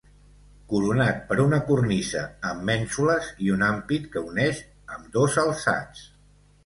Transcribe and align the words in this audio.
Coronat 0.71 1.19
per 1.27 1.35
una 1.43 1.59
cornisa 1.67 2.23
amb 2.51 2.65
mènsules 2.69 3.29
i 3.49 3.53
un 3.57 3.67
ampit 3.67 4.09
que 4.17 4.25
uneix 4.33 4.67
ambdós 4.97 5.41
alçats. 5.45 6.03